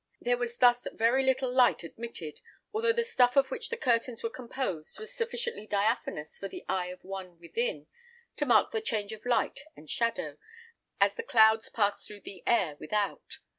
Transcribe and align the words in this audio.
There 0.19 0.35
was 0.39 0.57
thus 0.57 0.87
very 0.91 1.23
little 1.23 1.53
light 1.53 1.83
admitted, 1.83 2.39
although 2.73 2.91
the 2.91 3.03
stuff 3.03 3.35
of 3.35 3.51
which 3.51 3.69
the 3.69 3.77
curtains 3.77 4.23
were 4.23 4.31
composed 4.31 4.99
was 4.99 5.13
sufficiently 5.13 5.67
diaphanous 5.67 6.39
for 6.39 6.47
the 6.47 6.65
eye 6.67 6.87
of 6.87 7.01
any 7.01 7.07
one 7.11 7.39
within 7.39 7.85
to 8.37 8.47
mark 8.47 8.71
the 8.71 8.81
change 8.81 9.11
of 9.11 9.27
light 9.27 9.59
and 9.77 9.87
shadow, 9.91 10.39
as 10.99 11.11
the 11.17 11.21
clouds 11.21 11.69
passed 11.69 12.07
through 12.07 12.21
the 12.21 12.41
air 12.47 12.75
without. 12.79 13.37